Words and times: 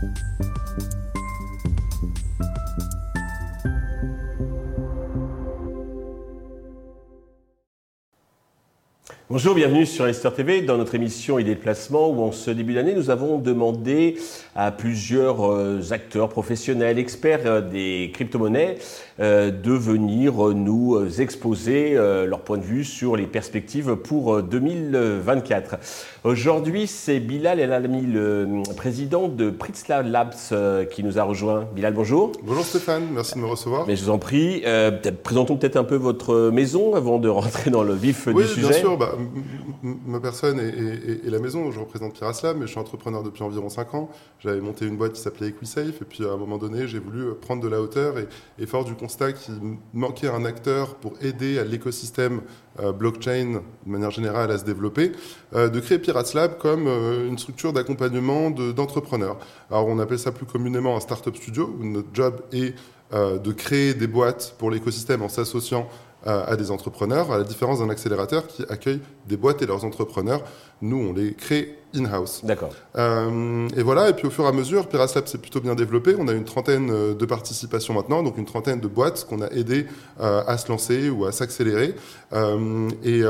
Thank 0.00 0.18
you. 0.40 0.59
Bonjour, 9.32 9.54
bienvenue 9.54 9.86
sur 9.86 10.06
Investor 10.06 10.34
TV 10.34 10.60
dans 10.60 10.76
notre 10.76 10.96
émission 10.96 11.38
Idées 11.38 11.54
de 11.54 11.60
placement 11.60 12.10
où 12.10 12.20
en 12.20 12.32
ce 12.32 12.50
début 12.50 12.74
d'année 12.74 12.94
nous 12.94 13.10
avons 13.10 13.38
demandé 13.38 14.16
à 14.56 14.72
plusieurs 14.72 15.48
euh, 15.48 15.92
acteurs 15.92 16.28
professionnels, 16.30 16.98
experts 16.98 17.42
euh, 17.44 17.60
des 17.60 18.10
crypto-monnaies 18.12 18.78
euh, 19.20 19.52
de 19.52 19.70
venir 19.70 20.32
nous 20.48 20.98
exposer 21.20 21.94
leur 21.94 22.40
point 22.40 22.58
de 22.58 22.64
vue 22.64 22.82
sur 22.82 23.14
les 23.14 23.26
perspectives 23.28 23.94
pour 23.94 24.42
2024. 24.42 25.76
Aujourd'hui, 26.24 26.88
c'est 26.88 27.20
Bilal 27.20 27.60
El 27.60 27.72
Alami, 27.72 28.02
le 28.02 28.62
président 28.76 29.28
de 29.28 29.50
Pritzla 29.50 30.02
Labs 30.02 30.34
qui 30.90 31.04
nous 31.04 31.20
a 31.20 31.22
rejoint. 31.22 31.68
Bilal, 31.72 31.94
bonjour. 31.94 32.32
Bonjour 32.42 32.64
Stéphane, 32.64 33.04
merci 33.12 33.34
de 33.34 33.40
me 33.40 33.46
recevoir. 33.46 33.86
Mais 33.86 33.94
je 33.94 34.04
vous 34.04 34.10
en 34.10 34.18
prie, 34.18 34.64
présentons 35.22 35.56
peut-être 35.56 35.76
un 35.76 35.84
peu 35.84 35.96
votre 35.96 36.50
maison 36.50 36.96
avant 36.96 37.18
de 37.18 37.28
rentrer 37.28 37.70
dans 37.70 37.84
le 37.84 37.94
vif 37.94 38.26
du 38.26 38.44
sujet. 38.44 38.54
Oui, 38.56 38.68
bien 38.68 38.72
sûr. 38.72 38.96
Bah, 38.96 39.14
ma 39.82 40.20
personne 40.20 40.58
est, 40.60 41.28
la 41.28 41.38
maison. 41.38 41.70
Je 41.70 41.80
représente 41.80 42.14
Piraslab, 42.14 42.56
mais 42.56 42.66
je 42.66 42.72
suis 42.72 42.80
entrepreneur 42.80 43.22
depuis 43.22 43.42
environ 43.42 43.68
5 43.68 43.94
ans. 43.94 44.10
J'avais 44.38 44.60
monté 44.60 44.86
une 44.86 44.96
boîte 44.96 45.12
qui 45.12 45.20
s'appelait 45.20 45.48
EquiSafe, 45.48 46.02
et 46.02 46.04
puis 46.04 46.24
à 46.24 46.32
un 46.32 46.36
moment 46.36 46.58
donné, 46.58 46.86
j'ai 46.86 46.98
voulu 46.98 47.34
prendre 47.34 47.62
de 47.62 47.68
la 47.68 47.80
hauteur, 47.80 48.14
et, 48.18 48.66
fort 48.66 48.84
du 48.84 48.94
constat 48.94 49.32
qu'il 49.32 49.54
manquait 49.92 50.28
un 50.28 50.44
acteur 50.44 50.94
pour 50.96 51.14
aider 51.20 51.58
à 51.58 51.64
l'écosystème 51.64 52.42
euh, 52.78 52.92
blockchain 52.92 53.60
de 53.84 53.90
manière 53.90 54.12
générale 54.12 54.50
à 54.52 54.58
se 54.58 54.64
développer, 54.64 55.12
euh, 55.54 55.68
de 55.68 55.80
créer 55.80 55.98
Pirateslab 55.98 56.56
comme 56.58 56.86
euh, 56.86 57.26
une 57.26 57.36
structure 57.36 57.72
d'accompagnement 57.72 58.50
d'entrepreneurs. 58.50 59.38
Alors 59.70 59.88
on 59.88 59.98
appelle 59.98 60.20
ça 60.20 60.30
plus 60.30 60.46
communément 60.46 60.96
un 60.96 61.00
startup 61.00 61.34
studio, 61.36 61.74
où 61.80 61.84
notre 61.84 62.08
job 62.12 62.40
est 62.52 62.74
de 63.12 63.50
créer 63.50 63.92
des 63.92 64.06
boîtes 64.06 64.54
pour 64.56 64.70
l'écosystème 64.70 65.22
en 65.22 65.28
s'associant 65.28 65.88
à, 66.24 66.56
des 66.56 66.70
entrepreneurs, 66.70 67.32
à 67.32 67.38
la 67.38 67.44
différence 67.44 67.78
d'un 67.78 67.88
accélérateur 67.88 68.46
qui 68.46 68.62
accueille 68.68 69.00
des 69.26 69.36
boîtes 69.36 69.62
et 69.62 69.66
leurs 69.66 69.84
entrepreneurs. 69.84 70.42
Nous, 70.82 70.96
on 70.96 71.12
les 71.12 71.34
crée 71.34 71.78
in-house. 71.94 72.42
D'accord. 72.44 72.70
Euh, 72.96 73.68
et 73.76 73.82
voilà, 73.82 74.08
et 74.08 74.12
puis 74.12 74.26
au 74.26 74.30
fur 74.30 74.44
et 74.44 74.48
à 74.48 74.52
mesure, 74.52 74.86
Piraslab 74.88 75.26
s'est 75.26 75.38
plutôt 75.38 75.60
bien 75.60 75.74
développé. 75.74 76.14
On 76.18 76.28
a 76.28 76.32
une 76.32 76.44
trentaine 76.44 76.90
euh, 76.90 77.14
de 77.14 77.26
participations 77.26 77.94
maintenant, 77.94 78.22
donc 78.22 78.38
une 78.38 78.44
trentaine 78.44 78.80
de 78.80 78.88
boîtes 78.88 79.26
qu'on 79.28 79.42
a 79.42 79.48
aidé 79.50 79.86
euh, 80.20 80.42
à 80.46 80.58
se 80.58 80.68
lancer 80.68 81.10
ou 81.10 81.24
à 81.24 81.32
s'accélérer. 81.32 81.94
et 83.02 83.22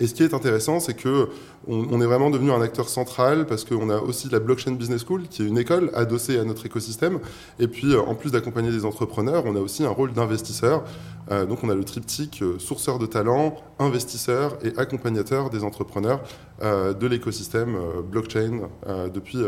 et 0.00 0.06
ce 0.06 0.14
qui 0.14 0.22
est 0.22 0.34
intéressant, 0.34 0.80
c'est 0.80 0.94
que 0.94 1.28
on, 1.68 2.00
est 2.00 2.06
vraiment 2.06 2.30
devenu 2.30 2.50
un 2.50 2.60
acteur 2.60 2.88
central 2.88 3.46
parce 3.46 3.64
qu'on 3.64 3.88
a 3.90 3.98
aussi 3.98 4.28
la 4.28 4.40
Blockchain 4.40 4.72
Business 4.72 5.04
School, 5.06 5.28
qui 5.28 5.42
est 5.42 5.46
une 5.46 5.58
école 5.58 5.90
adossée 5.94 6.38
à 6.38 6.44
notre 6.44 6.66
écosystème. 6.66 7.20
Et 7.60 7.68
puis, 7.68 7.92
euh, 7.92 8.00
en 8.00 8.14
plus 8.14 8.32
d'accompagner 8.32 8.70
des 8.70 8.84
entrepreneurs, 8.84 9.44
on 9.46 9.54
a 9.54 9.60
aussi 9.60 9.84
un 9.84 9.90
rôle 9.90 10.12
d'investisseur. 10.12 10.82
Euh, 11.30 11.46
donc, 11.46 11.62
on 11.62 11.68
a 11.68 11.74
le 11.74 11.84
triptyque 11.84 12.42
euh, 12.42 12.58
sourceur 12.58 12.98
de 12.98 13.06
talent, 13.06 13.56
investisseur 13.78 14.58
et 14.64 14.76
accompagnateur 14.76 15.50
des 15.50 15.62
entrepreneurs 15.62 16.22
de 16.62 17.06
l'écosystème 17.08 17.76
blockchain 18.08 18.68
depuis, 19.12 19.38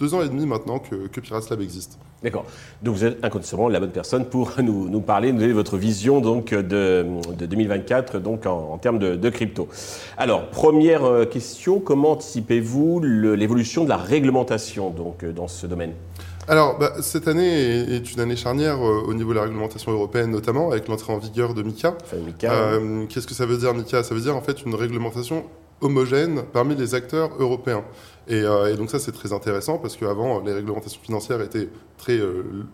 deux 0.00 0.14
ans 0.14 0.22
et 0.22 0.28
demi 0.28 0.46
maintenant 0.46 0.80
que, 0.80 1.06
que 1.06 1.20
Lab 1.30 1.60
existe. 1.60 1.96
D'accord. 2.22 2.44
Donc 2.82 2.96
vous 2.96 3.04
êtes 3.04 3.24
inconditionnellement 3.24 3.68
la 3.68 3.80
bonne 3.80 3.92
personne 3.92 4.26
pour 4.26 4.52
nous, 4.62 5.00
parler, 5.00 5.32
nous 5.32 5.40
donner 5.40 5.52
votre 5.52 5.78
vision 5.78 6.20
donc 6.20 6.52
de, 6.52 7.06
de 7.38 7.46
2024 7.46 8.18
donc 8.18 8.46
en, 8.46 8.76
termes 8.78 8.98
de, 8.98 9.30
crypto. 9.30 9.68
Alors 10.16 10.48
première 10.50 11.04
euh, 11.04 11.24
question, 11.24 11.80
comment 11.80 12.12
anticipez-vous 12.12 13.00
l'évolution 13.00 13.84
de 13.84 13.88
la 13.88 13.96
réglementation 13.96 14.90
donc 14.90 15.24
euh, 15.24 15.32
dans 15.32 15.48
ce 15.48 15.66
domaine? 15.66 15.92
Alors, 16.48 16.78
bah, 16.78 16.94
cette 17.00 17.28
année 17.28 17.94
est, 17.94 18.12
une 18.12 18.18
année 18.18 18.34
charnière 18.34 18.76
euh, 18.84 19.04
au 19.06 19.14
niveau 19.14 19.30
de 19.30 19.36
la 19.36 19.44
réglementation 19.44 19.92
européenne, 19.92 20.30
notamment 20.30 20.72
avec 20.72 20.88
l'entrée 20.88 21.12
en 21.12 21.18
vigueur 21.18 21.54
de 21.54 21.62
MICA. 21.62 21.96
Qu'est-ce 23.08 23.26
que 23.28 23.34
ça 23.34 23.46
veut 23.46 23.56
dire, 23.56 23.72
MICA 23.72 24.02
Ça 24.02 24.14
veut 24.14 24.20
dire 24.20 24.36
en 24.36 24.40
fait 24.40 24.64
une 24.64 24.74
réglementation 24.74 25.44
homogène 25.80 26.42
parmi 26.52 26.74
les 26.74 26.94
acteurs 26.94 27.30
européens. 27.38 27.84
Euh, 28.30 28.72
et, 28.72 28.76
donc 28.76 28.90
ça, 28.90 28.98
c'est 28.98 29.12
très 29.12 29.32
intéressant 29.32 29.78
parce 29.78 29.96
qu'avant, 29.96 30.40
les 30.40 30.52
réglementations 30.52 31.00
financières 31.02 31.40
étaient 31.40 31.68
très 31.98 32.18
euh, 32.18 32.64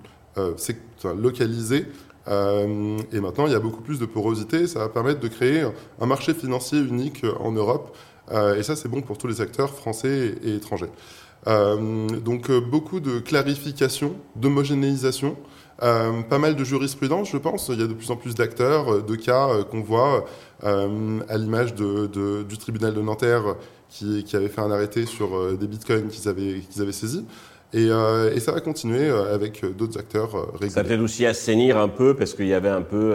euh, 2.28 2.98
et 3.12 3.20
maintenant, 3.20 3.46
il 3.46 3.52
y 3.52 3.54
a 3.54 3.60
beaucoup 3.60 3.82
plus 3.82 3.98
de 3.98 4.06
porosité. 4.06 4.66
Ça 4.66 4.80
va 4.80 4.88
permettre 4.88 5.20
de 5.20 5.28
créer 5.28 5.66
un 6.00 6.06
marché 6.06 6.34
financier 6.34 6.78
unique 6.78 7.24
en 7.40 7.52
Europe. 7.52 7.96
et 8.58 8.62
ça, 8.62 8.74
c'est 8.74 8.88
bon 8.88 9.02
pour 9.02 9.18
tous 9.18 9.28
les 9.28 9.40
acteurs 9.40 9.70
français 9.70 10.34
et, 10.42 10.54
étrangers. 10.56 10.90
donc 11.46 12.50
beaucoup 12.50 12.98
de 13.00 13.20
clarification, 13.20 14.16
d'homogénéisation. 14.34 15.36
pas 15.78 16.38
mal 16.38 16.56
de 16.56 16.64
jurisprudence, 16.64 17.30
je 17.30 17.36
pense. 17.36 17.68
Il 17.68 17.80
y 17.80 17.84
a 17.84 17.86
de 17.86 17.94
plus 17.94 18.10
en 18.10 18.16
plus 18.16 18.34
d'acteurs, 18.34 19.04
de 19.04 19.14
cas 19.14 19.62
qu'on 19.70 19.80
voit 19.80 20.24
à 20.62 21.36
l'image 21.36 21.74
du 21.74 22.58
tribunal 22.58 22.94
de 22.94 23.00
Nanterre 23.00 23.56
qui, 23.88 24.36
avait 24.36 24.48
fait 24.48 24.60
un 24.60 24.70
arrêté 24.70 25.06
sur 25.06 25.36
euh, 25.36 25.56
des 25.56 25.66
bitcoins 25.66 26.08
qu'ils 26.08 26.28
avaient 26.28 26.92
saisis. 26.92 27.24
Et, 27.72 27.88
euh, 27.90 28.32
et, 28.34 28.40
ça 28.40 28.52
va 28.52 28.60
continuer 28.60 29.08
euh, 29.08 29.34
avec 29.34 29.64
d'autres 29.76 29.98
acteurs 29.98 30.52
réguliers. 30.52 30.70
Ça 30.70 30.84
peut-être 30.84 31.00
aussi 31.00 31.26
assainir 31.26 31.78
un 31.78 31.88
peu 31.88 32.14
parce 32.14 32.34
qu'il 32.34 32.46
y 32.46 32.54
avait 32.54 32.68
un 32.68 32.82
peu 32.82 33.14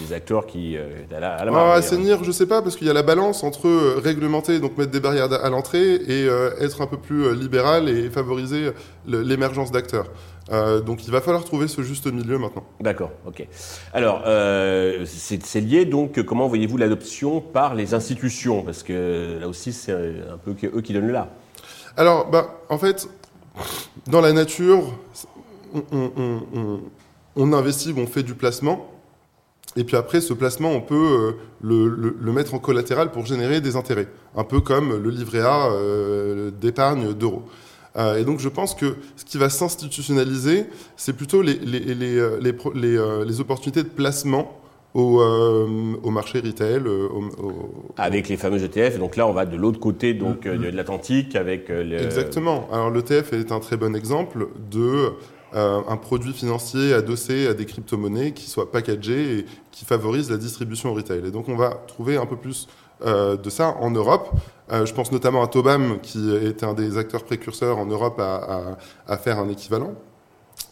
des, 0.00 0.12
acteurs 0.12 0.46
qui 0.46 0.74
étaient 0.74 1.14
à 1.14 1.20
la, 1.20 1.34
à 1.36 1.46
ah, 1.46 1.74
Assainir, 1.74 2.22
je 2.22 2.28
ne 2.28 2.32
sais 2.32 2.46
pas, 2.46 2.62
parce 2.62 2.76
qu'il 2.76 2.86
y 2.86 2.90
a 2.90 2.94
la 2.94 3.02
balance 3.02 3.44
entre 3.44 3.98
réglementer, 4.02 4.58
donc 4.58 4.76
mettre 4.76 4.90
des 4.90 5.00
barrières 5.00 5.32
à 5.32 5.50
l'entrée, 5.50 5.94
et 5.94 6.26
être 6.60 6.80
un 6.82 6.86
peu 6.86 6.96
plus 6.96 7.34
libéral 7.34 7.88
et 7.88 8.10
favoriser 8.10 8.70
l'émergence 9.06 9.70
d'acteurs. 9.70 10.06
Euh, 10.52 10.80
donc 10.80 11.06
il 11.06 11.10
va 11.10 11.20
falloir 11.20 11.44
trouver 11.44 11.66
ce 11.66 11.82
juste 11.82 12.06
milieu 12.06 12.38
maintenant. 12.38 12.64
D'accord, 12.80 13.10
ok. 13.26 13.46
Alors, 13.92 14.22
euh, 14.26 15.04
c'est 15.06 15.60
lié 15.60 15.84
donc, 15.84 16.22
comment 16.22 16.46
voyez-vous 16.48 16.76
l'adoption 16.76 17.40
par 17.40 17.74
les 17.74 17.94
institutions? 17.94 18.62
Parce 18.62 18.82
que 18.82 19.38
là 19.40 19.48
aussi, 19.48 19.72
c'est 19.72 19.92
un 19.92 20.38
peu 20.38 20.54
eux 20.64 20.80
qui 20.80 20.92
donnent 20.92 21.08
le 21.08 21.12
là. 21.12 21.28
Alors, 21.96 22.30
bah, 22.30 22.60
en 22.68 22.78
fait, 22.78 23.08
dans 24.06 24.20
la 24.20 24.32
nature, 24.32 24.92
on, 25.92 27.52
investit, 27.52 27.94
on 27.96 28.06
fait 28.06 28.22
du 28.22 28.34
placement. 28.34 28.90
Et 29.76 29.84
puis 29.84 29.96
après, 29.96 30.20
ce 30.20 30.32
placement, 30.32 30.70
on 30.70 30.80
peut 30.80 31.36
euh, 31.64 32.12
le, 32.20 32.32
mettre 32.32 32.54
en 32.54 32.58
collatéral 32.58 33.12
pour 33.12 33.26
générer 33.26 33.60
des 33.60 33.76
intérêts. 33.76 34.08
Un 34.34 34.44
peu 34.44 34.60
comme 34.60 34.96
le 35.02 35.10
livret 35.10 35.42
A 35.42 35.70
d'épargne 36.60 37.12
d'euros. 37.12 37.44
Euh, 37.96 38.18
et 38.18 38.24
donc 38.24 38.40
je 38.40 38.48
pense 38.48 38.74
que 38.74 38.96
ce 39.16 39.24
qui 39.24 39.38
va 39.38 39.48
s'institutionnaliser, 39.48 40.66
c'est 40.96 41.14
plutôt 41.14 41.42
euh, 41.42 42.40
euh, 42.44 43.24
les, 43.24 43.40
opportunités 43.40 43.82
de 43.82 43.88
placement 43.88 44.60
au, 44.96 45.20
au, 46.02 46.10
marché 46.10 46.40
retail. 46.40 46.82
Avec 47.96 48.28
les 48.28 48.36
fameux 48.36 48.62
ETF. 48.62 48.98
Donc 48.98 49.16
là, 49.16 49.26
on 49.26 49.32
va 49.32 49.46
de 49.46 49.56
l'autre 49.56 49.80
côté 49.80 50.14
donc, 50.14 50.46
mm-hmm. 50.46 50.58
de 50.58 50.76
l'Atlantique 50.76 51.36
avec. 51.36 51.70
Exactement. 51.70 52.68
Alors 52.72 52.90
l'ETF 52.90 53.32
est 53.32 53.52
un 53.52 53.60
très 53.60 53.76
bon 53.76 53.94
exemple 53.94 54.48
de. 54.70 55.12
un 55.52 55.96
produit 55.96 56.32
financier 56.32 56.94
adossé 56.94 57.46
à 57.46 57.54
des 57.54 57.66
crypto-monnaies 57.66 58.32
qui 58.32 58.48
soit 58.48 58.70
packagé 58.72 59.38
et 59.38 59.46
qui 59.70 59.84
favorise 59.84 60.30
la 60.30 60.36
distribution 60.36 60.90
au 60.90 60.94
retail. 60.94 61.26
Et 61.26 61.30
donc 61.30 61.48
on 61.48 61.56
va 61.56 61.70
trouver 61.86 62.16
un 62.16 62.26
peu 62.26 62.36
plus 62.36 62.68
de 63.04 63.50
ça 63.50 63.76
en 63.80 63.90
Europe. 63.90 64.30
Euh, 64.72 64.84
je 64.84 64.92
pense 64.92 65.12
notamment 65.12 65.42
à 65.42 65.46
Tobam, 65.46 66.00
qui 66.00 66.34
était 66.34 66.66
un 66.66 66.74
des 66.74 66.98
acteurs 66.98 67.24
précurseurs 67.24 67.78
en 67.78 67.86
Europe 67.86 68.20
à, 68.20 69.16
faire 69.18 69.38
un 69.38 69.48
équivalent. 69.48 69.94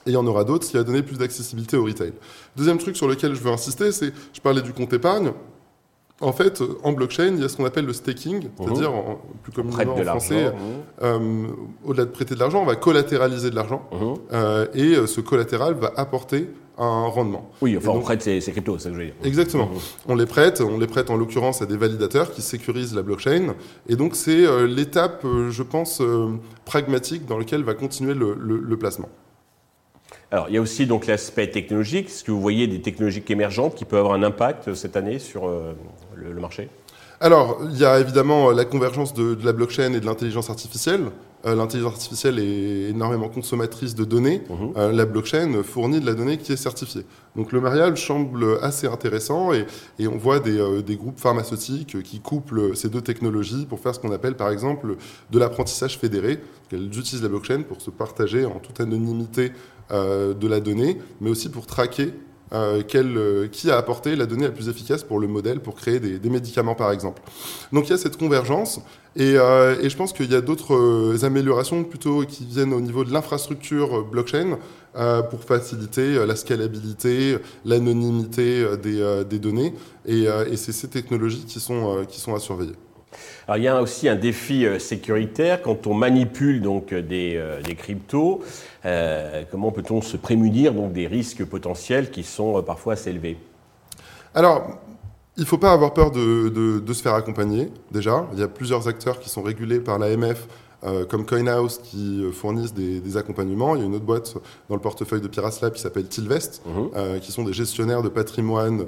Et 0.06 0.11
il 0.11 0.12
y 0.12 0.17
en 0.17 0.27
aura 0.27 0.45
d'autres 0.45 0.67
qui 0.67 0.77
va 0.77 0.83
donner 0.83 1.03
plus 1.03 1.19
d'accessibilité 1.19 1.77
au 1.77 1.84
retail. 1.84 2.12
Deuxième 2.56 2.78
truc 2.78 2.97
sur 2.97 3.09
lequel 3.09 3.34
je 3.34 3.41
veux 3.41 3.50
insister, 3.50 3.93
c'est, 3.93 4.12
je 4.33 4.41
parlais 4.41 4.62
du 4.62 4.72
compte 4.72 4.93
épargne. 4.93 5.33
En 6.21 6.33
fait, 6.33 6.62
en 6.84 6.93
blockchain, 6.93 7.34
il 7.34 7.41
y 7.41 7.45
a 7.45 7.49
ce 7.49 7.56
qu'on 7.56 7.65
appelle 7.65 7.87
le 7.87 7.93
staking, 7.93 8.49
c'est-à-dire, 8.56 8.93
mhm. 8.93 9.17
plus 9.43 9.53
communément 9.53 9.94
en 9.94 10.05
français, 10.05 10.53
euh, 11.03 11.47
au-delà 11.84 12.05
de 12.05 12.11
prêter 12.11 12.34
de 12.34 12.41
l'argent, 12.41 12.62
on 12.62 12.67
va 12.67 12.77
collatéraliser 12.77 13.50
de 13.50 13.56
l'argent, 13.56 13.88
mhm. 13.93 14.14
euh, 14.32 14.67
et 14.75 15.06
ce 15.06 15.20
collatéral 15.20 15.75
va 15.75 15.93
apporter 15.97 16.49
un 16.79 17.06
rendement. 17.06 17.50
Oui, 17.62 17.76
enfin, 17.76 17.91
on 17.91 18.00
prête 18.00 18.23
ces, 18.23 18.41
cryptos, 18.41 18.79
c'est 18.79 18.85
ça 18.85 18.88
que 18.91 18.94
je 18.97 19.00
veux 19.00 19.06
dire. 19.06 19.14
Exactement. 19.25 19.67
Mhm. 19.67 19.79
On 20.08 20.14
les 20.17 20.26
prête, 20.26 20.61
on 20.61 20.79
les 20.79 20.87
prête 20.87 21.11
en 21.11 21.17
l'occurrence 21.17 21.62
à 21.62 21.67
des 21.67 21.76
validateurs 21.76 22.32
qui 22.32 22.43
sécurisent 22.43 22.94
la 22.94 23.03
blockchain. 23.03 23.55
Et 23.88 23.97
donc, 23.97 24.17
c'est 24.17 24.44
euh, 24.44 24.67
l'étape, 24.67 25.25
euh, 25.25 25.50
je 25.50 25.62
pense, 25.62 26.00
euh, 26.00 26.31
pragmatique 26.64 27.26
dans 27.26 27.38
laquelle 27.38 27.62
va 27.62 27.75
continuer 27.75 28.14
le, 28.14 28.76
placement. 28.76 29.08
Alors, 30.34 30.48
il 30.48 30.56
y 30.56 30.58
a 30.58 30.60
aussi 30.60 30.84
donc 30.84 31.06
l'aspect 31.06 31.46
technologique. 31.46 32.08
Est-ce 32.08 32.25
que 32.25 32.32
vous 32.32 32.40
voyez 32.40 32.66
des 32.66 32.81
technologies 32.81 33.22
émergentes 33.28 33.76
qui 33.76 33.84
peuvent 33.84 34.00
avoir 34.00 34.14
un 34.14 34.25
impact 34.25 34.75
cette 34.75 34.96
année 34.96 35.20
sur 35.20 35.48
le, 36.16 36.34
marché? 36.40 36.70
Alors, 37.20 37.61
il 37.70 37.78
y 37.78 37.84
a 37.84 38.00
évidemment 38.00 38.50
la 38.50 38.64
convergence 38.64 39.14
de, 39.14 39.34
de 39.34 39.44
la 39.44 39.52
blockchain 39.52 39.93
et 39.93 40.00
de 40.00 40.06
l'intelligence 40.06 40.50
artificielle. 40.50 41.11
Euh, 41.46 41.55
l'intelligence 41.55 41.94
artificielle 41.94 42.38
est 42.38 42.88
énormément 42.88 43.28
consommatrice 43.28 43.94
de 43.94 44.05
données. 44.05 44.43
Mhm. 44.49 44.72
Euh, 44.76 44.93
la 44.93 45.05
blockchain 45.05 45.62
fournit 45.62 46.00
de 46.00 46.06
la 46.06 46.14
donnée 46.14 46.38
qui 46.38 46.52
est 46.52 46.56
certifiée. 46.56 47.05
Donc 47.37 47.52
le 47.52 47.61
mariage 47.61 48.06
semble 48.06 48.58
assez 48.62 48.87
intéressant 48.87 49.52
et, 49.52 49.66
on 50.06 50.16
voit 50.16 50.40
euh, 50.46 50.81
des, 50.81 50.96
groupes 50.96 51.20
pharmaceutiques 51.20 52.02
qui 52.02 52.20
couplent 52.20 52.75
ces 52.76 52.88
deux 52.88 53.02
technologies 53.02 53.67
pour 53.67 53.81
faire 53.81 53.94
ce 53.94 54.00
qu'on 54.00 54.12
appelle 54.12 54.37
par 54.37 54.50
exemple 54.50 54.96
de 55.31 55.38
l'apprentissage 55.38 55.99
fédéré. 55.99 56.38
Elles 56.72 56.87
utilisent 56.87 57.22
la 57.22 57.28
blockchain 57.28 57.62
pour 57.62 57.82
se 57.82 57.90
partager 57.90 58.46
en 58.46 58.58
toute 58.58 58.81
anonymité 58.81 59.52
de 59.90 60.49
la 60.49 60.60
donnée, 60.60 60.99
mais 61.20 61.28
aussi 61.28 61.50
pour 61.50 61.67
traquer 61.67 62.14
euh, 62.55 62.83
euh, 62.95 63.49
qui 63.49 63.69
a 63.71 63.77
apporté 63.77 64.15
la 64.15 64.27
donnée 64.27 64.45
la 64.45 64.53
plus 64.53 64.69
efficace 64.69 65.03
pour 65.03 65.19
le 65.19 65.27
modèle, 65.27 65.59
pour 65.59 65.75
créer 65.75 65.99
des, 65.99 66.31
médicaments 66.31 66.77
par 66.77 66.93
exemple. 66.93 67.21
Donc 67.73 67.89
il 67.89 67.91
y 67.91 67.95
a 67.95 67.99
cette 67.99 68.17
convergence 68.17 68.81
et, 69.17 69.37
euh, 69.37 69.89
je 69.89 69.97
pense 69.97 70.12
qu'il 70.12 70.31
y 70.31 70.37
a 70.37 70.41
d'autres 70.41 71.25
améliorations 71.25 71.83
plutôt 71.83 72.25
qui 72.25 72.45
viennent 72.45 72.73
au 72.73 72.81
niveau 72.81 73.05
de 73.05 73.12
l'infrastructure 73.12 74.05
blockchain 74.05 74.59
pour 75.31 75.43
faciliter 75.43 76.25
la 76.25 76.37
scalabilité, 76.37 77.39
l'anonymité 77.65 78.65
des, 78.81 79.39
données 79.41 79.75
et, 80.06 80.27
c'est 80.56 80.73
ces 80.73 80.89
technologies 80.89 81.45
qui 81.47 81.59
sont 81.59 82.35
à 82.35 82.39
surveiller. 82.39 82.75
Alors, 83.46 83.58
il 83.58 83.64
y 83.64 83.69
a 83.69 83.82
aussi 83.82 84.08
un 84.08 84.16
défi 84.16 84.64
euh, 84.64 84.78
sécuritaire 84.78 85.61
quand 85.62 85.87
on 85.87 85.94
manipule 85.94 86.62
donc 86.62 86.93
euh, 86.93 87.02
des, 87.02 87.34
euh, 87.37 87.61
des 87.61 87.75
cryptos. 87.75 88.43
comment 89.50 89.70
peut-on 89.70 90.00
se 90.00 90.16
prémunir 90.16 90.72
donc 90.72 90.93
des 90.93 91.06
risques 91.06 91.44
potentiels 91.44 92.11
qui 92.11 92.22
sont 92.22 92.62
parfois 92.62 92.94
assez 92.94 93.11
élevés? 93.11 93.37
Alors, 94.34 94.78
il 95.37 95.43
ne 95.43 95.46
faut 95.46 95.58
pas 95.58 95.72
avoir 95.72 95.93
peur 95.94 96.11
de, 96.11 96.49
de, 96.49 96.78
de, 96.78 96.93
se 96.93 97.02
faire 97.02 97.14
accompagner. 97.14 97.70
Déjà, 97.90 98.26
il 98.32 98.38
y 98.38 98.43
a 98.43 98.49
plusieurs 98.49 98.88
acteurs 98.88 99.19
qui 99.19 99.28
sont 99.28 99.43
régulés 99.43 99.81
par 99.81 99.99
l'AMF 99.99 100.46
euh, 100.84 101.06
comme 101.06 101.25
CoinHouse 101.25 101.81
qui 101.82 102.22
euh, 102.22 102.31
fournissent 102.31 102.75
des, 102.75 103.16
accompagnements. 103.16 103.75
Il 103.75 103.81
y 103.81 103.82
a 103.82 103.86
une 103.86 103.94
autre 103.94 104.04
boîte 104.04 104.34
dans 104.69 104.75
le 104.75 104.81
portefeuille 104.81 105.20
de 105.22 105.28
Piraslab 105.28 105.72
qui 105.72 105.81
s'appelle 105.81 106.06
Tilvest, 106.06 106.62
mhm. 106.66 106.90
euh, 106.94 107.19
qui 107.20 107.32
sont 107.32 107.42
des 107.42 107.52
gestionnaires 107.54 108.02
de 108.02 108.08
patrimoine 108.08 108.86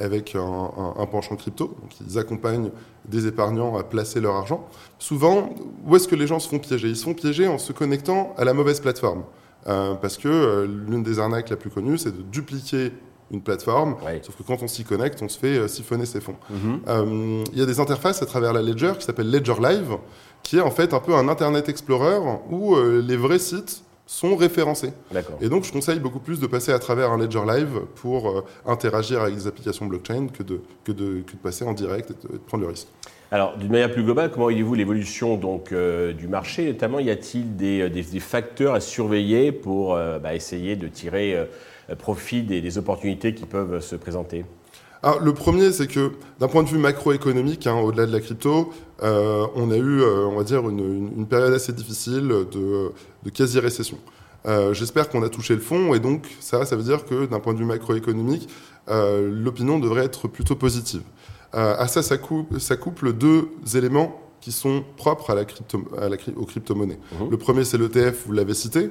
avec 0.00 0.34
un, 0.34 1.06
penchant 1.06 1.36
crypto. 1.36 1.76
Donc 1.80 1.92
ils 2.04 2.18
accompagnent 2.18 2.70
des 3.04 3.28
épargnants 3.28 3.76
à 3.76 3.84
placer 3.84 4.20
leur 4.20 4.34
argent. 4.34 4.66
Souvent, 4.98 5.54
où 5.86 5.94
est-ce 5.94 6.08
que 6.08 6.16
les 6.16 6.26
gens 6.26 6.40
se 6.40 6.48
font 6.48 6.58
piéger? 6.58 6.88
Ils 6.88 6.96
se 6.96 7.04
font 7.04 7.14
piéger 7.14 7.46
en 7.46 7.58
se 7.58 7.72
connectant 7.72 8.34
à 8.36 8.44
la 8.44 8.54
mauvaise 8.54 8.80
plateforme. 8.80 9.22
parce 9.64 10.16
que 10.16 10.64
l'une 10.88 11.04
des 11.04 11.20
arnaques 11.20 11.50
la 11.50 11.56
plus 11.56 11.70
connue, 11.70 11.96
c'est 11.96 12.10
de 12.10 12.22
dupliquer 12.22 12.90
une 13.30 13.42
plateforme, 13.42 13.96
sauf 14.22 14.36
que 14.36 14.42
quand 14.42 14.62
on 14.62 14.68
s'y 14.68 14.84
connecte, 14.84 15.22
on 15.22 15.28
se 15.28 15.38
fait 15.38 15.68
siphonner 15.68 16.06
ses 16.06 16.20
fonds. 16.20 16.36
Mhm. 16.50 17.44
Il 17.52 17.58
y 17.58 17.62
a 17.62 17.66
des 17.66 17.80
interfaces 17.80 18.22
à 18.22 18.26
travers 18.26 18.52
la 18.52 18.62
Ledger 18.62 18.92
qui 18.98 19.04
s'appelle 19.04 19.30
Ledger 19.30 19.54
Live, 19.60 19.96
qui 20.42 20.58
est 20.58 20.62
en 20.62 20.70
fait 20.70 20.94
un 20.94 21.00
peu 21.00 21.14
un 21.14 21.28
Internet 21.28 21.68
Explorer 21.68 22.18
où 22.50 22.74
euh, 22.74 23.02
les 23.06 23.16
vrais 23.16 23.38
sites 23.38 23.82
sont 24.10 24.34
référencés. 24.34 24.92
Et 25.40 25.48
donc, 25.48 25.62
je 25.62 25.72
conseille 25.72 26.00
beaucoup 26.00 26.18
plus 26.18 26.40
de 26.40 26.48
passer 26.48 26.72
à 26.72 26.80
travers 26.80 27.12
un 27.12 27.16
Ledger 27.16 27.42
Live 27.46 27.82
pour 27.94 28.28
euh, 28.28 28.44
interagir 28.66 29.20
avec 29.22 29.36
des 29.36 29.46
applications 29.46 29.86
blockchain 29.86 30.26
que 30.26 30.42
de, 30.42 30.60
que 30.82 30.90
de, 30.90 31.22
que 31.24 31.32
de 31.32 31.40
passer 31.40 31.64
en 31.64 31.72
direct 31.72 32.10
et 32.10 32.32
de, 32.32 32.38
prendre 32.38 32.64
le 32.64 32.70
risque. 32.70 32.88
Alors, 33.30 33.56
d'une 33.56 33.70
manière 33.70 33.92
plus 33.92 34.02
globale, 34.02 34.32
comment 34.32 34.46
voyez-vous 34.46 34.74
l'évolution 34.74 35.36
donc 35.36 35.70
euh, 35.70 36.12
du 36.12 36.26
marché 36.26 36.66
Notamment, 36.66 36.98
y 36.98 37.08
a-t-il 37.08 37.54
des, 37.54 37.88
des, 37.88 38.02
facteurs 38.18 38.74
à 38.74 38.80
surveiller 38.80 39.52
pour 39.52 39.94
bah, 39.94 40.34
essayer 40.34 40.74
de 40.74 40.88
tirer 40.88 41.48
profit 41.96 42.42
des, 42.42 42.60
des 42.60 42.78
opportunités 42.78 43.32
qui 43.32 43.46
peuvent 43.46 43.78
se 43.78 43.94
présenter? 43.94 44.44
Alors, 45.02 45.20
le 45.20 45.32
premier, 45.32 45.72
c'est 45.72 45.86
que 45.86 46.12
d'un 46.38 46.48
point 46.48 46.62
de 46.62 46.68
vue 46.68 46.78
macroéconomique, 46.78 47.66
hein, 47.66 47.76
au-delà 47.76 48.06
de 48.06 48.12
la 48.12 48.20
crypto, 48.20 48.70
euh, 49.02 49.46
on 49.54 49.70
a 49.70 49.76
eu, 49.76 50.02
euh, 50.02 50.26
on 50.26 50.36
va 50.36 50.44
dire, 50.44 50.68
une, 50.68 51.12
une, 51.16 51.26
période 51.26 51.54
assez 51.54 51.72
difficile 51.72 52.28
de, 52.28 52.92
de 53.22 53.30
quasi-récession. 53.30 53.98
Euh, 54.46 54.74
J'espère 54.74 55.08
qu'on 55.08 55.22
a 55.22 55.30
touché 55.30 55.54
le 55.54 55.60
fond, 55.60 55.94
et 55.94 56.00
donc 56.00 56.26
ça, 56.40 56.66
ça 56.66 56.76
veut 56.76 56.82
dire 56.82 57.06
que 57.06 57.24
d'un 57.24 57.40
point 57.40 57.54
de 57.54 57.58
vue 57.58 57.64
macroéconomique, 57.64 58.48
l'opinion 58.88 59.78
devrait 59.78 60.04
être 60.04 60.26
plutôt 60.26 60.56
positive. 60.56 61.02
À 61.52 61.86
ça, 61.86 62.02
ça, 62.02 62.18
couple, 62.18 62.58
ça 62.58 62.76
couple 62.76 63.12
deux 63.12 63.48
éléments 63.74 64.20
qui 64.40 64.52
sont 64.52 64.82
propres 64.96 65.30
à 65.30 65.34
la 65.34 65.44
crypto, 65.44 65.84
à 65.96 66.08
la, 66.08 66.16
aux 66.36 66.44
crypto-monnaies. 66.44 66.98
Mmh. 67.12 67.30
Le 67.30 67.36
premier, 67.36 67.64
c'est 67.64 67.78
l'ETF, 67.78 68.26
vous 68.26 68.32
l'avez 68.32 68.54
cité. 68.54 68.90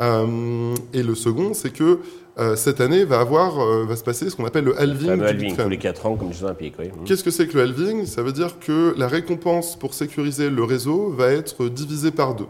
Euh, 0.00 0.74
et 0.92 1.02
le 1.02 1.14
second, 1.14 1.52
c'est 1.54 1.72
que 1.72 2.00
euh, 2.40 2.56
cette 2.56 2.80
année 2.80 3.04
va, 3.04 3.20
avoir, 3.20 3.60
euh, 3.60 3.84
va 3.84 3.96
se 3.96 4.02
passer 4.02 4.30
ce 4.30 4.36
qu'on 4.36 4.46
appelle 4.46 4.64
le 4.64 4.80
halving. 4.80 5.10
Le 5.10 5.26
halving, 5.26 5.56
tous 5.56 5.68
les 5.68 5.76
4 5.76 6.06
ans, 6.06 6.16
comme 6.16 6.28
les 6.28 6.34
Jeux 6.34 6.46
Olympiques. 6.46 6.74
Oui. 6.78 6.90
Qu'est-ce 7.04 7.22
que 7.22 7.30
c'est 7.30 7.46
que 7.46 7.58
le 7.58 7.64
halving? 7.64 8.06
Ça 8.06 8.22
veut 8.22 8.32
dire 8.32 8.58
que 8.58 8.94
la 8.96 9.08
récompense 9.08 9.76
pour 9.76 9.92
sécuriser 9.92 10.48
le 10.48 10.64
réseau 10.64 11.10
va 11.10 11.30
être 11.30 11.68
divisée 11.68 12.10
par 12.10 12.34
deux. 12.34 12.46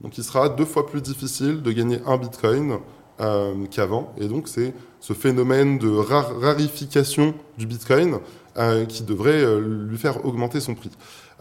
Donc 0.00 0.16
il 0.18 0.24
sera 0.24 0.48
deux 0.48 0.64
fois 0.64 0.86
plus 0.86 1.02
difficile 1.02 1.62
de 1.62 1.72
gagner 1.72 1.98
un 2.06 2.16
bitcoin 2.16 2.78
euh, 3.20 3.54
qu'avant. 3.70 4.12
Et 4.18 4.28
donc 4.28 4.46
c'est 4.46 4.72
ce 5.00 5.14
phénomène 5.14 5.78
de 5.78 5.88
rarification 5.88 7.34
du 7.58 7.66
bitcoin 7.66 8.18
qui 8.88 9.02
devrait 9.02 9.44
lui 9.60 9.98
faire 9.98 10.24
augmenter 10.24 10.60
son 10.60 10.76
prix. 10.76 10.92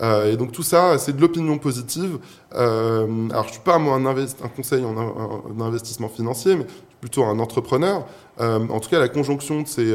Euh, 0.02 0.32
et 0.32 0.38
donc 0.38 0.52
tout 0.52 0.64
ça, 0.64 0.98
c'est 0.98 1.16
de 1.16 1.22
l'opinion 1.22 1.58
positive. 1.58 2.18
Euh, 2.56 3.30
alors 3.30 3.46
je 3.48 3.54
suis 3.54 3.62
pas 3.62 3.78
moi 3.78 3.96
un, 3.96 4.06
un 4.06 4.50
conseil 4.56 4.84
en, 4.84 4.98
un, 4.98 5.62
investissement 5.62 6.10
financier, 6.10 6.56
mais 6.56 6.66
plutôt 7.02 7.24
un 7.24 7.40
entrepreneur. 7.40 8.06
Euh, 8.40 8.60
en 8.70 8.80
tout 8.80 8.90
cas, 8.90 9.00
la 9.00 9.10
conjonction 9.10 9.62
de 9.62 9.68
ces, 9.68 9.94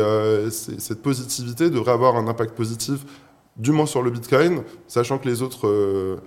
ces, 0.50 0.79
cette 0.79 1.03
positivité 1.03 1.71
devrait 1.71 1.93
avoir 1.93 2.17
un 2.17 2.29
impact 2.29 2.55
positif, 2.55 3.00
du 3.56 3.73
moins 3.73 3.87
sur 3.87 4.03
le 4.03 4.11
Bitcoin, 4.11 4.62
sachant 4.87 5.19
que 5.19 5.29
les 5.29 5.43
autres 5.43 6.19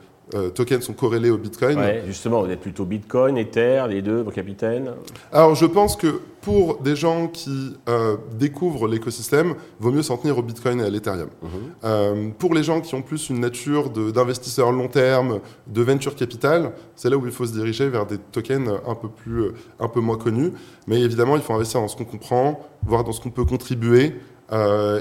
tokens 0.56 0.84
sont 0.84 0.94
corrélés 0.94 1.30
au 1.30 1.38
Bitcoin. 1.38 1.80
justement, 2.08 2.42
vous 2.42 2.50
êtes 2.50 2.62
plutôt 2.62 2.86
Bitcoin, 2.86 3.38
Ether, 3.38 3.86
les 3.90 4.02
deux, 4.02 4.22
vos 4.22 4.32
capitaines? 4.32 4.92
Alors, 5.32 5.56
je 5.56 5.66
pense 5.66 5.96
que 5.96 6.22
pour 6.42 6.80
des 6.80 6.96
gens 6.96 7.28
qui 7.28 7.76
euh, 7.88 8.18
découvrent 8.34 8.88
l'écosystème, 8.88 9.56
vaut 9.80 9.92
mieux 9.92 10.02
s'en 10.02 10.18
tenir 10.18 10.38
au 10.38 10.42
Bitcoin 10.42 10.80
et 10.80 10.84
à 10.84 10.90
l'Ethereum. 10.90 11.30
Mhm. 11.42 11.50
Euh, 11.84 12.30
pour 12.38 12.54
les 12.54 12.64
gens 12.64 12.82
qui 12.82 12.96
ont 12.96 13.02
plus 13.02 13.30
une 13.30 13.40
nature 13.40 13.90
d'investisseurs 13.90 14.72
long 14.72 14.88
terme, 14.88 15.40
de 15.68 15.82
venture 15.82 16.16
capital, 16.16 16.74
c'est 16.96 17.10
là 17.10 17.18
où 17.18 17.26
il 17.26 17.32
faut 17.32 17.46
se 17.46 17.54
diriger 17.54 17.90
vers 17.90 18.06
des 18.06 18.18
tokens 18.18 18.70
un 18.88 18.96
peu, 18.96 19.10
plus, 19.10 19.52
un 19.80 19.88
peu 19.88 20.00
moins 20.00 20.18
connus. 20.18 20.52
Mais 20.88 21.00
évidemment, 21.02 21.36
il 21.36 21.42
faut 21.42 21.54
investir 21.54 21.80
dans 21.80 21.88
ce 21.88 21.96
qu'on 21.96 22.06
comprend, 22.06 22.60
voir 22.84 23.04
dans 23.04 23.12
ce 23.12 23.22
qu'on 23.22 23.32
peut 23.32 23.46
contribuer. 23.46 24.16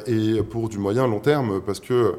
et 0.06 0.42
pour 0.48 0.68
du 0.68 0.78
moyen 0.78 1.08
long 1.08 1.18
terme, 1.18 1.60
parce 1.60 1.80
que 1.80 2.14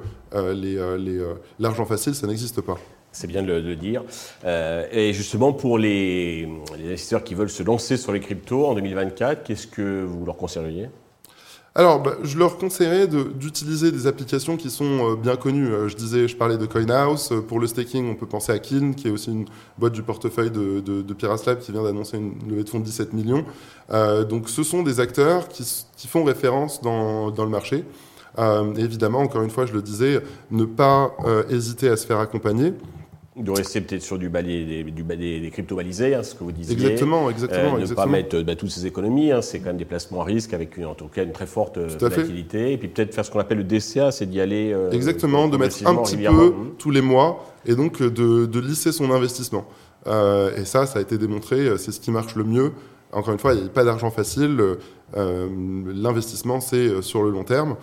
l'argent 1.59 1.85
facile, 1.85 2.13
ça 2.13 2.27
n'existe 2.27 2.59
pas. 2.59 2.77
C'est 3.11 3.27
bien 3.27 3.43
de 3.43 3.51
le, 3.51 3.75
dire. 3.75 4.03
Euh, 4.45 4.87
et 4.91 5.11
justement, 5.11 5.51
pour 5.51 5.77
les, 5.77 6.47
investisseurs 6.73 7.23
qui 7.23 7.35
veulent 7.35 7.49
se 7.49 7.61
lancer 7.61 7.97
sur 7.97 8.13
les 8.13 8.21
cryptos 8.21 8.65
en 8.65 8.73
2024, 8.73 9.43
qu'est-ce 9.43 9.67
que 9.67 10.03
vous 10.03 10.25
leur 10.25 10.37
conseilleriez? 10.37 10.89
Alors, 11.75 12.01
bah, 12.01 12.15
je 12.23 12.37
leur 12.37 12.57
conseillerais 12.57 13.07
d'utiliser 13.07 13.93
des 13.93 14.07
applications 14.07 14.57
qui 14.57 14.69
sont 14.69 15.11
euh, 15.11 15.15
bien 15.15 15.35
connues. 15.35 15.67
Euh, 15.67 15.87
je 15.87 15.95
disais, 15.95 16.27
je 16.27 16.35
parlais 16.35 16.57
de 16.57 16.65
CoinHouse. 16.65 17.33
Pour 17.47 17.59
le 17.59 17.67
staking, 17.67 18.09
on 18.09 18.15
peut 18.15 18.25
penser 18.25 18.53
à 18.53 18.59
Kin, 18.59 18.93
qui 18.93 19.07
est 19.07 19.11
aussi 19.11 19.31
une 19.31 19.45
boîte 19.77 19.93
du 19.93 20.03
portefeuille 20.03 20.51
de, 20.51 20.79
de, 20.79 21.01
de 21.01 21.13
qui 21.55 21.71
vient 21.71 21.83
d'annoncer 21.83 22.17
une 22.17 22.33
levée 22.49 22.63
de 22.63 22.69
fonds 22.69 22.80
de 22.80 22.85
17 22.85 23.13
millions. 23.13 23.45
donc, 24.30 24.49
ce 24.49 24.63
sont 24.63 24.83
des 24.83 24.99
acteurs 24.99 25.47
qui, 25.49 25.63
font 26.07 26.23
référence 26.23 26.81
dans 26.81 27.33
le 27.37 27.49
marché. 27.49 27.85
évidemment, 28.77 29.19
encore 29.19 29.44
une 29.44 29.49
fois, 29.49 29.65
je 29.65 29.73
le 29.73 29.81
disais, 29.81 30.21
ne 30.49 30.65
pas 30.65 31.15
hésiter 31.49 31.87
à 31.87 31.95
se 31.95 32.06
faire 32.06 32.19
accompagner 32.19 32.73
de 33.38 33.52
rester 33.52 33.80
peut-être 33.80 34.02
sur 34.02 34.18
du 34.18 34.28
balai, 34.28 34.83
du 34.83 35.04
des 35.04 35.50
crypto-balisés, 35.52 36.16
hein, 36.16 36.23
ce 36.23 36.35
que 36.35 36.44
vous 36.44 36.52
disiez. 36.52 36.73
Exactement, 36.73 37.30
exactement. 37.30 37.78
Euh, 37.78 37.80
ne 37.80 37.94
pas 37.94 38.06
mettre 38.06 38.42
bah, 38.42 38.56
toutes 38.56 38.71
ces 38.71 38.85
économies, 38.85 39.31
hein, 39.31 39.42
c'est 39.42 39.59
quand 39.59 39.68
même 39.68 39.78
des 39.78 39.85
placements 39.85 40.21
à 40.21 40.26
risque 40.26 40.54
avec 40.54 40.76
une, 40.76 40.85
en 40.85 40.95
tout 40.95 41.07
cas 41.07 41.23
une 41.23 41.31
très 41.31 41.45
forte 41.45 41.78
euh, 41.78 41.88
volatilité. 41.97 42.73
Et 42.73 42.78
puis 42.78 42.90
peut-être 42.90 43.14
faire 43.14 43.26
ce 43.26 43.31
qu'on 43.31 43.40
appelle 43.40 43.59
le 43.59 43.64
DCA, 43.64 44.11
c'est 44.11 44.26
d'y 44.26 44.42
aller. 44.42 44.73
Euh, 44.73 44.92
exactement, 44.92 45.47
de 45.47 45.56
mettre 45.56 45.88
un 45.88 45.95
petit 45.95 46.18
peu 46.18 46.54
tous 46.78 46.92
les 46.92 47.02
mois 47.02 47.45
et 47.66 47.76
donc 47.76 48.02
de, 48.02 48.45
de 48.45 48.59
lisser 48.59 48.92
son 48.92 49.11
investissement. 49.11 49.66
et 50.06 50.66
ça, 50.66 50.85
ça 50.85 51.00
a 51.00 51.02
été 51.02 51.18
démontré, 51.18 51.78
c'est 51.78 51.94
ce 51.94 52.02
qui 52.02 52.11
marche 52.11 52.35
le 52.35 52.44
mieux. 52.44 52.73
Encore 53.14 53.33
une 53.33 53.40
fois, 53.40 53.54
il 53.54 53.61
n'y 53.61 53.68
a 53.68 53.69
pas 53.69 53.85
d'argent 53.85 54.11
facile. 54.11 54.57
L'investissement, 55.16 56.59
c'est 56.59 57.02
sur 57.02 57.23
le 57.23 57.30
long 57.30 57.45
terme. 57.45 57.78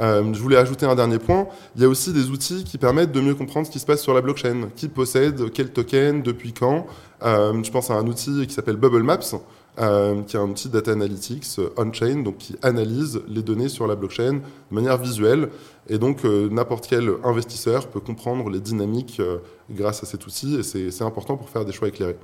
Euh, 0.00 0.32
je 0.32 0.40
voulais 0.40 0.56
ajouter 0.56 0.86
un 0.86 0.94
dernier 0.94 1.18
point. 1.18 1.46
Il 1.76 1.82
y 1.82 1.84
a 1.84 1.88
aussi 1.88 2.12
des 2.12 2.30
outils 2.30 2.64
qui 2.64 2.78
permettent 2.78 3.12
de 3.12 3.20
mieux 3.20 3.34
comprendre 3.34 3.66
ce 3.66 3.72
qui 3.72 3.78
se 3.78 3.86
passe 3.86 4.02
sur 4.02 4.14
la 4.14 4.20
blockchain. 4.20 4.68
Qui 4.74 4.88
possède 4.88 5.50
quel 5.52 5.70
token, 5.70 6.22
depuis 6.22 6.52
quand. 6.52 6.86
Euh, 7.22 7.62
je 7.62 7.70
pense 7.70 7.90
à 7.90 7.94
un 7.94 8.06
outil 8.06 8.46
qui 8.46 8.54
s'appelle 8.54 8.76
Bubble 8.76 9.02
Maps, 9.02 9.20
euh, 9.78 10.22
qui 10.22 10.36
est 10.36 10.40
un 10.40 10.48
outil 10.48 10.68
data 10.68 10.92
analytics 10.92 11.46
on-chain, 11.76 12.22
donc 12.22 12.38
qui 12.38 12.56
analyse 12.62 13.22
les 13.28 13.42
données 13.42 13.68
sur 13.68 13.86
la 13.86 13.94
blockchain 13.94 14.34
de 14.34 14.74
manière 14.74 14.98
visuelle. 14.98 15.48
Et 15.88 15.98
donc, 15.98 16.24
n'importe 16.24 16.86
quel 16.88 17.10
investisseur 17.24 17.88
peut 17.88 18.00
comprendre 18.00 18.48
les 18.48 18.60
dynamiques 18.60 19.20
grâce 19.70 20.02
à 20.02 20.06
cet 20.06 20.26
outil. 20.26 20.56
Et 20.58 20.62
c'est 20.62 21.04
important 21.04 21.36
pour 21.36 21.50
faire 21.50 21.64
des 21.64 21.72
choix 21.72 21.88
éclairés. 21.88 22.16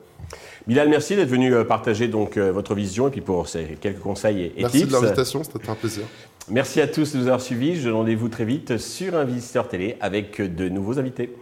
Bilal, 0.66 0.88
merci 0.88 1.14
d'être 1.14 1.28
venu 1.28 1.52
partager 1.66 2.08
donc 2.08 2.38
votre 2.38 2.74
vision 2.74 3.08
et 3.08 3.10
puis 3.10 3.20
pour 3.20 3.48
ces 3.48 3.76
quelques 3.80 4.00
conseils 4.00 4.44
et, 4.44 4.52
merci 4.56 4.78
tips. 4.78 4.84
Merci 4.84 4.86
de 4.86 4.92
l'invitation, 4.92 5.44
c'était 5.44 5.68
un 5.68 5.74
plaisir. 5.74 6.04
Merci 6.48 6.80
à 6.80 6.88
tous 6.88 7.12
de 7.12 7.18
nous 7.18 7.26
avoir 7.26 7.40
suivis. 7.40 7.76
Je 7.76 7.84
donne 7.84 7.94
rendez-vous 7.94 8.28
très 8.28 8.44
vite 8.44 8.78
sur 8.78 9.14
Investisseur 9.16 9.68
Télé 9.68 9.96
avec 10.00 10.40
de 10.40 10.68
nouveaux 10.68 10.98
invités. 10.98 11.36